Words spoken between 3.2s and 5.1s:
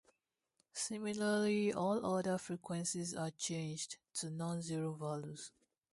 changed to non-zero